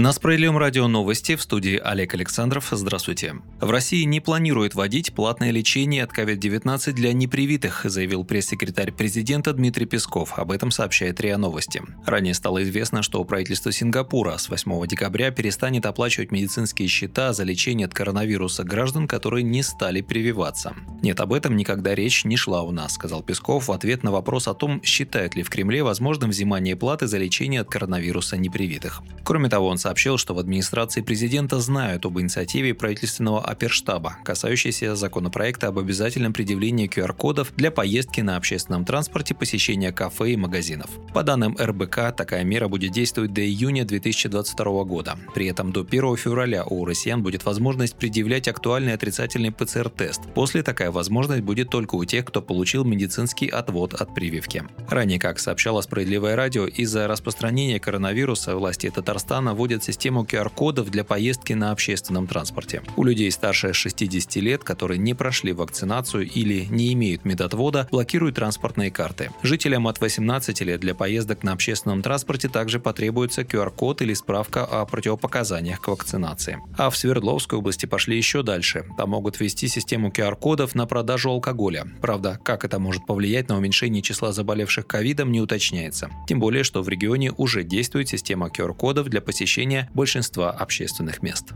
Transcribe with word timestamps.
На 0.00 0.12
Справедливом 0.12 0.56
радио 0.56 0.88
новости 0.88 1.36
в 1.36 1.42
студии 1.42 1.76
Олег 1.76 2.14
Александров. 2.14 2.68
Здравствуйте. 2.70 3.34
В 3.60 3.70
России 3.70 4.04
не 4.04 4.20
планируют 4.20 4.74
вводить 4.74 5.12
платное 5.12 5.50
лечение 5.50 6.04
от 6.04 6.18
COVID-19 6.18 6.92
для 6.92 7.12
непривитых, 7.12 7.82
заявил 7.84 8.24
пресс-секретарь 8.24 8.92
президента 8.92 9.52
Дмитрий 9.52 9.84
Песков. 9.84 10.38
Об 10.38 10.52
этом 10.52 10.70
сообщает 10.70 11.20
РИА 11.20 11.36
Новости. 11.36 11.82
Ранее 12.06 12.32
стало 12.32 12.62
известно, 12.62 13.02
что 13.02 13.22
правительство 13.24 13.72
Сингапура 13.72 14.38
с 14.38 14.48
8 14.48 14.86
декабря 14.86 15.30
перестанет 15.32 15.84
оплачивать 15.84 16.32
медицинские 16.32 16.88
счета 16.88 17.34
за 17.34 17.44
лечение 17.44 17.84
от 17.84 17.92
коронавируса 17.92 18.64
граждан, 18.64 19.06
которые 19.06 19.42
не 19.42 19.62
стали 19.62 20.00
прививаться. 20.00 20.74
Нет, 21.02 21.20
об 21.20 21.34
этом 21.34 21.56
никогда 21.56 21.94
речь 21.94 22.24
не 22.24 22.38
шла 22.38 22.62
у 22.62 22.70
нас, 22.70 22.94
сказал 22.94 23.22
Песков 23.22 23.68
в 23.68 23.72
ответ 23.72 24.02
на 24.02 24.12
вопрос 24.12 24.48
о 24.48 24.54
том, 24.54 24.82
считают 24.82 25.34
ли 25.34 25.42
в 25.42 25.50
Кремле 25.50 25.82
возможным 25.82 26.30
взимание 26.30 26.74
платы 26.74 27.06
за 27.06 27.18
лечение 27.18 27.60
от 27.60 27.68
коронавируса 27.68 28.38
непривитых. 28.38 29.02
Кроме 29.24 29.50
того, 29.50 29.68
он 29.68 29.76
сообщил, 29.76 29.89
что 29.98 30.34
в 30.34 30.38
администрации 30.38 31.00
президента 31.00 31.60
знают 31.60 32.06
об 32.06 32.18
инициативе 32.18 32.74
правительственного 32.74 33.44
оперштаба, 33.44 34.16
касающейся 34.24 34.94
законопроекта 34.94 35.68
об 35.68 35.78
обязательном 35.78 36.32
предъявлении 36.32 36.88
QR-кодов 36.88 37.52
для 37.56 37.70
поездки 37.70 38.20
на 38.20 38.36
общественном 38.36 38.84
транспорте, 38.84 39.34
посещения 39.34 39.92
кафе 39.92 40.32
и 40.32 40.36
магазинов. 40.36 40.90
По 41.12 41.22
данным 41.22 41.56
РБК, 41.60 42.14
такая 42.16 42.44
мера 42.44 42.68
будет 42.68 42.92
действовать 42.92 43.32
до 43.32 43.40
июня 43.40 43.84
2022 43.84 44.84
года. 44.84 45.18
При 45.34 45.46
этом 45.46 45.72
до 45.72 45.80
1 45.80 46.16
февраля 46.16 46.64
у 46.64 46.84
россиян 46.84 47.22
будет 47.22 47.44
возможность 47.44 47.96
предъявлять 47.96 48.48
актуальный 48.48 48.94
отрицательный 48.94 49.50
ПЦР-тест. 49.50 50.22
После 50.34 50.62
такая 50.62 50.90
возможность 50.90 51.42
будет 51.42 51.70
только 51.70 51.96
у 51.96 52.04
тех, 52.04 52.24
кто 52.24 52.40
получил 52.42 52.84
медицинский 52.84 53.48
отвод 53.48 53.94
от 53.94 54.14
прививки. 54.14 54.64
Ранее, 54.88 55.18
как 55.18 55.38
сообщало 55.38 55.80
«Справедливое 55.80 56.36
радио», 56.36 56.66
из-за 56.66 57.08
распространения 57.08 57.80
коронавируса 57.80 58.56
власти 58.56 58.90
Татарстана 58.90 59.54
вводят 59.54 59.79
вводят 59.80 59.84
систему 59.84 60.24
QR-кодов 60.24 60.90
для 60.90 61.04
поездки 61.04 61.54
на 61.54 61.72
общественном 61.72 62.26
транспорте. 62.26 62.82
У 62.96 63.04
людей 63.04 63.30
старше 63.30 63.72
60 63.72 64.36
лет, 64.36 64.64
которые 64.64 64.98
не 64.98 65.14
прошли 65.14 65.52
вакцинацию 65.52 66.28
или 66.28 66.66
не 66.70 66.92
имеют 66.92 67.24
медотвода, 67.24 67.88
блокируют 67.90 68.36
транспортные 68.36 68.90
карты. 68.90 69.30
Жителям 69.42 69.86
от 69.86 70.00
18 70.00 70.60
лет 70.62 70.80
для 70.80 70.94
поездок 70.94 71.42
на 71.42 71.52
общественном 71.52 72.02
транспорте 72.02 72.48
также 72.48 72.78
потребуется 72.78 73.42
QR-код 73.42 74.02
или 74.02 74.14
справка 74.14 74.64
о 74.64 74.84
противопоказаниях 74.86 75.80
к 75.80 75.88
вакцинации. 75.88 76.58
А 76.76 76.90
в 76.90 76.96
Свердловской 76.96 77.58
области 77.58 77.86
пошли 77.86 78.16
еще 78.16 78.42
дальше. 78.42 78.84
Там 78.96 79.10
могут 79.10 79.40
ввести 79.40 79.68
систему 79.68 80.10
QR-кодов 80.10 80.74
на 80.74 80.86
продажу 80.86 81.30
алкоголя. 81.30 81.86
Правда, 82.00 82.38
как 82.44 82.64
это 82.64 82.78
может 82.78 83.06
повлиять 83.06 83.48
на 83.48 83.56
уменьшение 83.56 84.02
числа 84.02 84.32
заболевших 84.32 84.86
ковидом, 84.86 85.32
не 85.32 85.40
уточняется. 85.40 86.10
Тем 86.26 86.40
более, 86.40 86.64
что 86.64 86.82
в 86.82 86.88
регионе 86.88 87.32
уже 87.32 87.64
действует 87.64 88.08
система 88.08 88.48
QR-кодов 88.48 89.08
для 89.08 89.20
посещения 89.20 89.69
посещения 89.70 89.88
большинства 89.94 90.50
общественных 90.50 91.22
мест. 91.22 91.52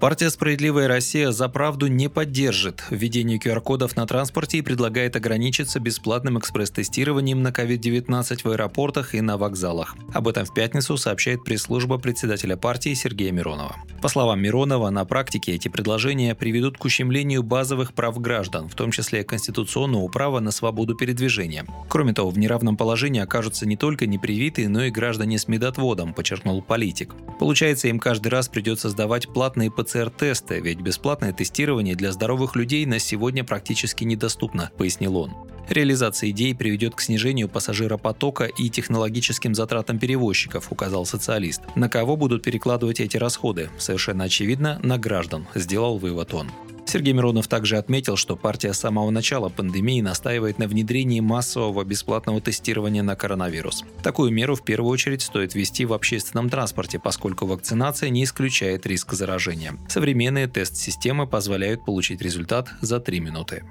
Партия 0.00 0.30
«Справедливая 0.30 0.86
Россия» 0.86 1.32
за 1.32 1.48
правду 1.48 1.88
не 1.88 2.08
поддержит 2.08 2.84
введение 2.88 3.36
QR-кодов 3.36 3.96
на 3.96 4.06
транспорте 4.06 4.58
и 4.58 4.62
предлагает 4.62 5.16
ограничиться 5.16 5.80
бесплатным 5.80 6.38
экспресс-тестированием 6.38 7.42
на 7.42 7.48
COVID-19 7.48 8.42
в 8.44 8.48
аэропортах 8.48 9.16
и 9.16 9.20
на 9.20 9.36
вокзалах. 9.36 9.96
Об 10.14 10.28
этом 10.28 10.44
в 10.44 10.54
пятницу 10.54 10.96
сообщает 10.96 11.42
пресс-служба 11.42 11.98
председателя 11.98 12.56
партии 12.56 12.94
Сергея 12.94 13.32
Миронова. 13.32 13.74
По 14.00 14.06
словам 14.06 14.40
Миронова, 14.40 14.88
на 14.90 15.04
практике 15.04 15.54
эти 15.56 15.66
предложения 15.66 16.36
приведут 16.36 16.78
к 16.78 16.84
ущемлению 16.84 17.42
базовых 17.42 17.92
прав 17.92 18.20
граждан, 18.20 18.68
в 18.68 18.76
том 18.76 18.92
числе 18.92 19.24
конституционного 19.24 20.06
права 20.06 20.38
на 20.38 20.52
свободу 20.52 20.94
передвижения. 20.94 21.66
Кроме 21.88 22.12
того, 22.12 22.30
в 22.30 22.38
неравном 22.38 22.76
положении 22.76 23.20
окажутся 23.20 23.66
не 23.66 23.76
только 23.76 24.06
непривитые, 24.06 24.68
но 24.68 24.84
и 24.84 24.90
граждане 24.92 25.40
с 25.40 25.48
медотводом, 25.48 26.14
подчеркнул 26.14 26.62
политик. 26.62 27.16
Получается, 27.40 27.88
им 27.88 27.98
каждый 27.98 28.28
раз 28.28 28.48
придется 28.48 28.90
сдавать 28.90 29.26
платные 29.26 29.72
ПЦР 29.72 29.87
ПЦР-тесты, 29.88 30.60
ведь 30.60 30.80
бесплатное 30.80 31.32
тестирование 31.32 31.94
для 31.94 32.12
здоровых 32.12 32.56
людей 32.56 32.84
на 32.84 32.98
сегодня 32.98 33.42
практически 33.42 34.04
недоступно, 34.04 34.70
пояснил 34.76 35.16
он. 35.16 35.32
Реализация 35.68 36.30
идей 36.30 36.54
приведет 36.54 36.94
к 36.94 37.00
снижению 37.00 37.48
пассажиропотока 37.48 38.44
и 38.44 38.68
технологическим 38.70 39.54
затратам 39.54 39.98
перевозчиков, 39.98 40.70
указал 40.70 41.04
социалист. 41.04 41.62
На 41.74 41.88
кого 41.88 42.16
будут 42.16 42.42
перекладывать 42.42 43.00
эти 43.00 43.16
расходы? 43.16 43.70
Совершенно 43.78 44.24
очевидно, 44.24 44.78
на 44.82 44.98
граждан, 44.98 45.46
сделал 45.54 45.98
вывод 45.98 46.32
он. 46.32 46.50
Сергей 46.88 47.12
Миронов 47.12 47.48
также 47.48 47.76
отметил, 47.76 48.16
что 48.16 48.34
партия 48.34 48.72
с 48.72 48.80
самого 48.80 49.10
начала 49.10 49.50
пандемии 49.50 50.00
настаивает 50.00 50.58
на 50.58 50.66
внедрении 50.66 51.20
массового 51.20 51.84
бесплатного 51.84 52.40
тестирования 52.40 53.02
на 53.02 53.14
коронавирус. 53.14 53.84
Такую 54.02 54.32
меру 54.32 54.54
в 54.54 54.64
первую 54.64 54.90
очередь 54.90 55.20
стоит 55.20 55.54
ввести 55.54 55.84
в 55.84 55.92
общественном 55.92 56.48
транспорте, 56.48 56.98
поскольку 56.98 57.44
вакцинация 57.44 58.08
не 58.08 58.24
исключает 58.24 58.86
риск 58.86 59.12
заражения. 59.12 59.74
Современные 59.88 60.46
тест-системы 60.46 61.26
позволяют 61.26 61.84
получить 61.84 62.22
результат 62.22 62.70
за 62.80 63.00
3 63.00 63.20
минуты. 63.20 63.64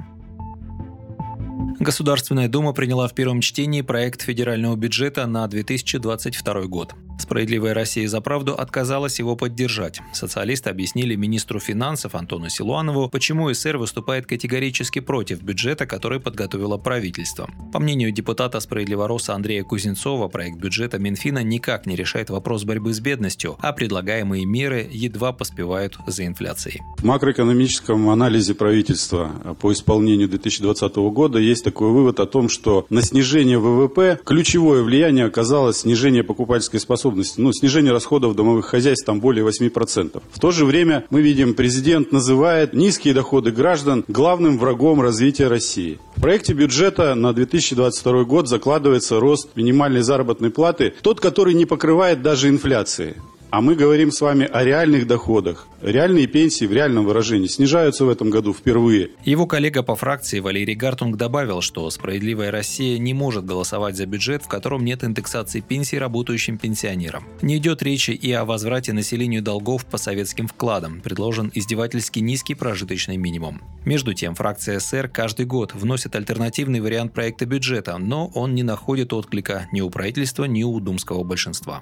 Государственная 1.80 2.48
Дума 2.48 2.74
приняла 2.74 3.08
в 3.08 3.14
первом 3.14 3.40
чтении 3.40 3.82
проект 3.82 4.24
федерального 4.24 4.76
бюджета 4.76 5.28
на 5.28 5.48
2022 5.48 6.64
год. 6.64 6.96
Справедливая 7.20 7.74
Россия 7.74 8.08
за 8.08 8.20
правду 8.20 8.54
отказалась 8.56 9.20
его 9.20 9.36
поддержать. 9.36 10.00
Социалисты 10.14 10.70
объяснили 10.70 11.16
министру 11.16 11.60
финансов 11.60 12.16
Антону 12.16 12.50
Силуанову, 12.50 13.10
почему 13.10 13.54
СР 13.54 13.78
выступает 13.78 14.26
категорически 14.26 15.00
против 15.00 15.42
бюджета, 15.42 15.86
который 15.86 16.20
подготовило 16.20 16.78
правительство. 16.78 17.50
По 17.74 17.80
мнению 17.80 18.12
депутата 18.12 18.60
Справедливороса 18.60 19.36
Андрея 19.36 19.64
Кузнецова, 19.64 20.28
проект 20.30 20.58
бюджета 20.58 20.98
Минфина 21.00 21.44
никак 21.44 21.86
не 21.86 21.96
решает 21.96 22.30
вопрос 22.30 22.64
борьбы 22.64 22.94
с 22.94 23.00
бедностью, 23.00 23.58
а 23.62 23.74
предлагаемые 23.74 24.46
меры 24.46 24.88
едва 24.92 25.32
поспевают 25.32 25.98
за 26.08 26.26
инфляцией. 26.26 26.82
В 26.98 27.04
макроэкономическом 27.04 28.10
анализе 28.10 28.56
правительства 28.56 29.56
по 29.60 29.74
исполнению 29.74 30.28
2020 30.30 30.96
года 30.96 31.40
есть 31.40 31.67
такой 31.68 31.92
вывод 31.92 32.22
о 32.22 32.26
том, 32.26 32.48
что 32.48 32.86
на 32.90 33.02
снижение 33.02 33.60
ВВП 33.60 34.20
ключевое 34.24 34.84
влияние 34.84 35.26
оказалось 35.26 35.80
снижение 35.80 36.24
покупательской 36.24 36.80
способности 36.80 37.42
ну, 37.42 37.52
снижение 37.52 37.92
расходов 37.92 38.38
домовых 38.38 38.68
хозяйств 38.68 39.06
там 39.06 39.20
более 39.20 39.46
8%. 39.46 40.24
В 40.32 40.40
то 40.40 40.52
же 40.52 40.64
время 40.64 41.04
мы 41.10 41.22
видим, 41.22 41.56
президент 41.56 42.14
называет 42.14 42.74
низкие 42.74 43.14
доходы 43.14 43.52
граждан 43.52 44.06
главным 44.08 44.58
врагом 44.58 45.02
развития 45.02 45.50
России. 45.50 46.00
В 46.16 46.22
проекте 46.22 46.54
бюджета 46.54 47.16
на 47.16 47.34
2022 47.34 48.24
год 48.24 48.48
закладывается 48.48 49.20
рост 49.20 49.50
минимальной 49.58 50.04
заработной 50.04 50.52
платы, 50.52 50.94
тот, 51.02 51.20
который 51.20 51.54
не 51.54 51.66
покрывает 51.66 52.22
даже 52.22 52.48
инфляции. 52.48 53.18
А 53.50 53.62
мы 53.62 53.76
говорим 53.76 54.12
с 54.12 54.20
вами 54.20 54.46
о 54.46 54.64
реальных 54.66 55.08
доходах. 55.08 55.68
Реальные 55.82 56.28
пенсии 56.28 56.66
в 56.66 56.74
реальном 56.74 57.06
выражении 57.06 57.48
снижаются 57.48 58.04
в 58.04 58.10
этом 58.10 58.30
году 58.30 58.54
впервые. 58.54 59.12
Его 59.24 59.48
коллега 59.48 59.84
по 59.84 59.96
фракции 59.96 60.42
Валерий 60.42 60.76
Гартунг 60.76 61.16
добавил, 61.16 61.62
что 61.62 61.90
«Справедливая 61.90 62.52
Россия» 62.52 62.98
не 62.98 63.14
может 63.14 63.46
голосовать 63.46 63.96
за 63.96 64.06
бюджет, 64.06 64.44
в 64.44 64.50
котором 64.50 64.84
нет 64.84 65.06
индексации 65.06 65.62
пенсий 65.62 65.98
работающим 65.98 66.58
пенсионерам. 66.58 67.24
Не 67.42 67.58
идет 67.58 67.82
речи 67.84 68.12
и 68.12 68.32
о 68.34 68.44
возврате 68.44 68.92
населению 68.92 69.42
долгов 69.42 69.86
по 69.86 69.98
советским 69.98 70.48
вкладам. 70.48 71.00
Предложен 71.00 71.50
издевательски 71.54 72.20
низкий 72.20 72.56
прожиточный 72.56 73.16
минимум. 73.16 73.62
Между 73.86 74.14
тем, 74.14 74.36
фракция 74.36 74.80
СР 74.80 75.08
каждый 75.08 75.46
год 75.46 75.74
вносит 75.74 76.18
альтернативный 76.18 76.82
вариант 76.82 77.14
проекта 77.14 77.46
бюджета, 77.46 77.98
но 77.98 78.28
он 78.36 78.56
не 78.56 78.64
находит 78.64 79.14
отклика 79.14 79.70
ни 79.72 79.80
у 79.80 79.90
правительства, 79.90 80.44
ни 80.44 80.64
у 80.64 80.78
думского 80.82 81.24
большинства. 81.24 81.82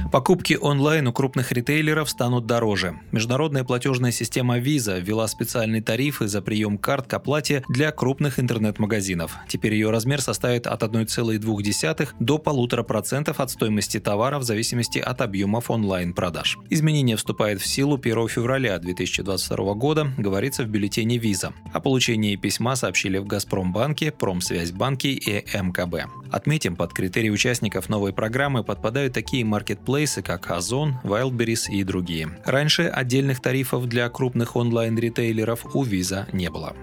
Покупки 0.11 0.57
онлайн 0.59 1.07
у 1.07 1.13
крупных 1.13 1.53
ритейлеров 1.53 2.09
станут 2.09 2.45
дороже. 2.45 2.99
Международная 3.13 3.63
платежная 3.63 4.11
система 4.11 4.59
Visa 4.59 4.99
ввела 4.99 5.25
специальные 5.25 5.81
тарифы 5.81 6.27
за 6.27 6.41
прием 6.41 6.77
карт 6.77 7.07
к 7.07 7.13
оплате 7.13 7.63
для 7.69 7.93
крупных 7.93 8.37
интернет-магазинов. 8.37 9.37
Теперь 9.47 9.73
ее 9.73 9.89
размер 9.89 10.19
составит 10.19 10.67
от 10.67 10.83
1,2 10.83 12.09
до 12.19 12.35
1,5% 12.35 13.35
от 13.37 13.51
стоимости 13.51 14.01
товара 14.01 14.37
в 14.37 14.43
зависимости 14.43 14.99
от 14.99 15.21
объемов 15.21 15.71
онлайн-продаж. 15.71 16.57
Изменение 16.69 17.15
вступает 17.15 17.61
в 17.61 17.65
силу 17.65 17.97
1 17.97 18.27
февраля 18.27 18.77
2022 18.79 19.73
года, 19.75 20.11
говорится 20.17 20.63
в 20.63 20.67
бюллетене 20.67 21.19
Visa. 21.19 21.53
О 21.71 21.79
получении 21.79 22.35
письма 22.35 22.75
сообщили 22.75 23.17
в 23.17 23.27
Газпромбанке, 23.27 24.11
Промсвязьбанке 24.11 25.11
и 25.11 25.45
МКБ. 25.57 26.11
Отметим, 26.31 26.75
под 26.75 26.91
критерии 26.91 27.29
участников 27.29 27.87
новой 27.87 28.11
программы 28.11 28.65
подпадают 28.65 29.13
такие 29.13 29.45
маркетплейсы, 29.45 30.00
маркетплейсы, 30.01 30.21
как 30.21 30.49
Озон, 30.51 30.95
Wildberries 31.03 31.69
и 31.69 31.83
другие. 31.83 32.29
Раньше 32.45 32.83
отдельных 32.83 33.39
тарифов 33.39 33.87
для 33.87 34.09
крупных 34.09 34.55
онлайн-ритейлеров 34.55 35.75
у 35.75 35.85
Visa 35.85 36.25
не 36.33 36.49
было. 36.49 36.73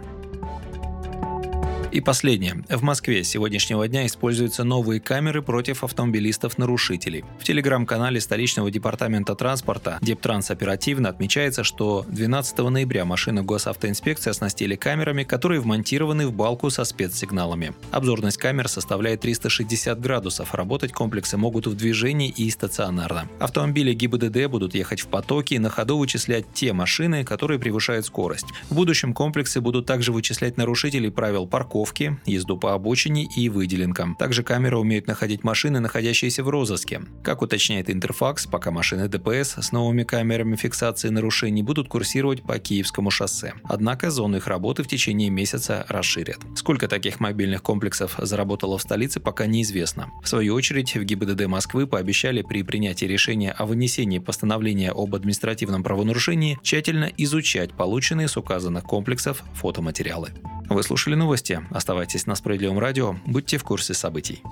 И 1.91 2.03
последнее. 2.03 2.63
В 2.69 2.83
Москве 2.83 3.25
с 3.25 3.29
сегодняшнего 3.31 3.89
дня 3.89 4.05
используются 4.05 4.63
новые 4.63 5.01
камеры 5.01 5.41
против 5.41 5.83
автомобилистов-нарушителей. 5.85 7.25
В 7.41 7.45
телеграм-канале 7.45 8.21
столичного 8.21 8.71
департамента 8.71 9.35
транспорта 9.35 9.99
Дептранс 10.03 10.51
оперативно 10.51 11.09
отмечается, 11.09 11.65
что 11.65 12.05
12 12.09 12.59
ноября 12.59 13.07
машины 13.07 13.43
госавтоинспекции 13.43 14.29
оснастили 14.29 14.77
камерами, 14.77 15.25
которые 15.25 15.63
вмонтированы 15.63 16.27
в 16.27 16.35
балку 16.35 16.69
со 16.69 16.85
спецсигналами. 16.85 17.73
Обзорность 17.91 18.37
камер 18.37 18.69
составляет 18.69 19.23
360 19.23 19.99
градусов. 19.99 20.55
Работать 20.55 20.93
комплексы 20.93 21.39
могут 21.39 21.67
в 21.67 21.75
движении 21.75 22.29
и 22.29 22.51
стационарно. 22.51 23.31
Автомобили 23.41 23.95
ГИБДД 23.95 24.47
будут 24.49 24.75
ехать 24.75 25.01
в 25.01 25.07
потоке 25.07 25.55
и 25.55 25.59
на 25.59 25.71
ходу 25.71 25.97
вычислять 25.97 26.45
те 26.53 26.75
машины, 26.75 27.25
которые 27.25 27.59
превышают 27.59 28.05
скорость. 28.05 28.47
В 28.69 28.75
будущем 28.75 29.15
комплексы 29.15 29.63
будут 29.63 29.87
также 29.87 30.13
вычислять 30.13 30.59
нарушителей 30.59 31.11
правил 31.11 31.47
парковки 31.47 31.78
парковки, 31.79 32.19
езду 32.27 32.59
по 32.59 32.75
обочине 32.75 33.29
и 33.37 33.49
выделенкам. 33.49 34.17
Также 34.17 34.43
камеры 34.43 34.79
умеют 34.79 35.07
находить 35.07 35.45
машины, 35.45 35.79
находящиеся 35.79 36.43
в 36.43 36.49
розыске. 36.49 37.03
Как 37.23 37.41
уточняет 37.43 37.89
Интерфакс, 37.89 38.47
пока 38.47 38.71
машины 38.71 39.09
ДПС 39.09 39.59
с 39.59 39.71
новыми 39.73 40.03
камерами 40.03 40.57
фиксации 40.57 41.09
нарушений 41.09 41.63
будут 41.63 41.89
курсировать 41.89 42.43
по 42.43 42.59
Киевскому 42.59 43.11
шоссе. 43.11 43.55
Однако 43.63 44.11
зону 44.11 44.39
их 44.39 44.49
работы 44.49 44.83
в 44.83 44.89
течение 44.89 45.31
месяца 45.31 45.87
расширят. 45.89 46.39
Сколько 46.57 46.89
таких 46.89 47.21
мобильных 47.21 47.63
комплексов 47.63 48.17
заработало 48.19 48.77
в 48.77 48.83
столице, 48.83 49.21
пока 49.21 49.47
неизвестно. 49.47 50.09
В 50.23 50.29
свою 50.29 50.55
очередь, 50.55 50.97
в 50.97 51.05
ГИБДД 51.05 51.47
Москвы 51.47 51.87
пообещали 51.87 52.43
при 52.43 52.63
принятии 52.63 53.07
решения 53.07 53.53
о 53.53 53.67
вынесении 53.67 54.19
постановления 54.19 54.91
об 54.91 55.15
административном 55.15 55.85
правонарушении 55.85 56.59
тщательно 56.63 57.11
изучать 57.17 57.73
полученные 57.73 58.27
с 58.27 58.37
указанных 58.37 58.83
комплексов 58.83 59.45
фотоматериалы. 59.55 60.31
Вы 60.69 60.83
слушали 60.83 61.15
новости. 61.15 61.61
Оставайтесь 61.71 62.27
на 62.27 62.35
Справедливом 62.35 62.79
радио. 62.79 63.17
Будьте 63.25 63.57
в 63.59 63.65
курсе 63.65 63.95
событий. 63.95 64.43